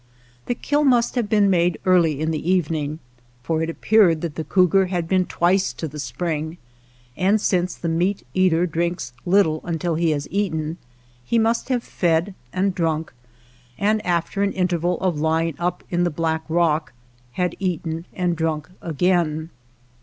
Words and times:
The 0.47 0.55
kill 0.55 0.83
must 0.83 1.13
have 1.13 1.29
been 1.29 1.47
made 1.47 1.77
early 1.85 2.19
in 2.19 2.31
the 2.31 2.49
evening, 2.51 2.97
for 3.43 3.61
it 3.61 3.69
appeared 3.69 4.21
that 4.21 4.33
the 4.33 4.43
cougar 4.43 4.87
had 4.87 5.07
been 5.07 5.27
twice 5.27 5.71
to 5.73 5.87
the 5.87 5.99
spring; 5.99 6.57
and 7.15 7.39
since 7.39 7.75
the 7.75 7.87
meat 7.87 8.25
eater 8.33 8.65
drinks 8.65 9.13
little 9.27 9.61
until 9.63 9.93
he 9.93 10.09
has 10.09 10.27
eaten, 10.31 10.77
he 11.23 11.37
must 11.37 11.69
have 11.69 11.83
fed 11.83 12.33
and 12.51 12.73
drunk, 12.73 13.13
and 13.77 14.03
after 14.03 14.41
an 14.41 14.53
interval 14.53 14.99
of 15.01 15.19
lying 15.19 15.53
up 15.59 15.83
in 15.91 16.03
the 16.03 16.09
black 16.09 16.41
rock, 16.49 16.93
had 17.33 17.55
eaten 17.59 18.05
and 18.11 18.35
drunk 18.35 18.69
36 18.81 18.81
WATER 18.81 18.81
TRAILS 18.81 18.91
OF 18.91 18.97
THE 18.97 19.05
CERISO 19.05 19.21
again. 19.37 19.49